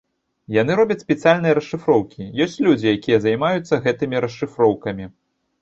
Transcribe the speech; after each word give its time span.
Яны 0.61 0.77
робяць 0.79 0.97
спецыяльныя 1.05 1.57
расшыфроўкі, 1.59 2.21
ёсць 2.45 2.57
людзі, 2.69 2.87
якія 2.97 3.21
займаюцца 3.27 3.81
гэтымі 3.87 4.17
расшыфроўкамі. 4.27 5.05